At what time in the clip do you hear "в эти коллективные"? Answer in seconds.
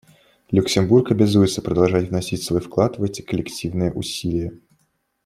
2.97-3.91